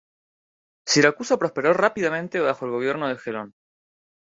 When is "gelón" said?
3.19-3.53